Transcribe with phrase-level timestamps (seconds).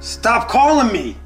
[0.00, 1.16] Stop calling me.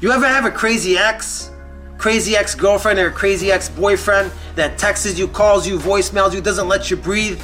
[0.00, 1.50] You ever have a crazy ex?
[1.98, 6.68] Crazy ex girlfriend or crazy ex boyfriend that texts you, calls you, voicemails you, doesn't
[6.68, 7.40] let you breathe?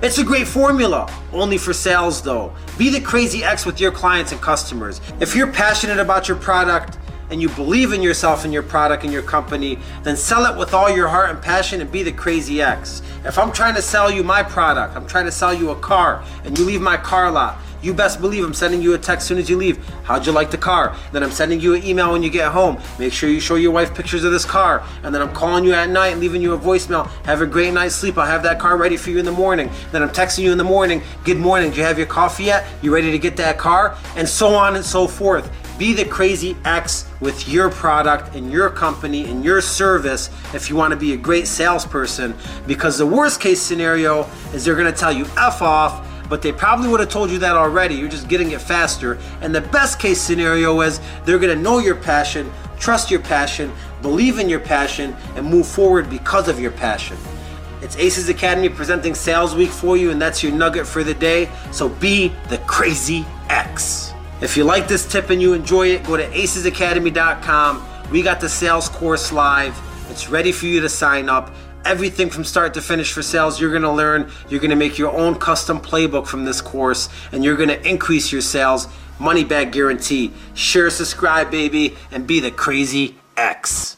[0.00, 2.54] It's a great formula, only for sales though.
[2.78, 5.00] Be the crazy ex with your clients and customers.
[5.18, 6.97] If you're passionate about your product,
[7.30, 10.74] and you believe in yourself and your product and your company, then sell it with
[10.74, 13.02] all your heart and passion and be the crazy X.
[13.24, 16.24] If I'm trying to sell you my product, I'm trying to sell you a car,
[16.44, 19.28] and you leave my car lot, you best believe I'm sending you a text as
[19.28, 19.78] soon as you leave.
[20.02, 20.96] How'd you like the car?
[21.12, 22.78] Then I'm sending you an email when you get home.
[22.98, 24.82] Make sure you show your wife pictures of this car.
[25.04, 27.08] And then I'm calling you at night and leaving you a voicemail.
[27.24, 28.18] Have a great night's sleep.
[28.18, 29.70] I'll have that car ready for you in the morning.
[29.92, 31.02] Then I'm texting you in the morning.
[31.22, 31.70] Good morning.
[31.70, 32.66] Do you have your coffee yet?
[32.82, 33.96] You ready to get that car?
[34.16, 35.48] And so on and so forth.
[35.78, 40.74] Be the crazy X with your product and your company and your service if you
[40.74, 42.34] want to be a great salesperson.
[42.66, 46.50] Because the worst case scenario is they're going to tell you F off, but they
[46.50, 47.94] probably would have told you that already.
[47.94, 49.18] You're just getting it faster.
[49.40, 53.72] And the best case scenario is they're going to know your passion, trust your passion,
[54.02, 57.16] believe in your passion, and move forward because of your passion.
[57.82, 61.48] It's Aces Academy presenting Sales Week for you, and that's your nugget for the day.
[61.70, 64.07] So be the crazy X.
[64.40, 67.84] If you like this tip and you enjoy it, go to acesacademy.com.
[68.12, 69.76] We got the sales course live.
[70.10, 71.52] It's ready for you to sign up.
[71.84, 74.30] Everything from start to finish for sales, you're gonna learn.
[74.48, 78.40] You're gonna make your own custom playbook from this course, and you're gonna increase your
[78.40, 78.86] sales.
[79.18, 80.32] Money back guarantee.
[80.54, 83.96] Share, subscribe, baby, and be the crazy X.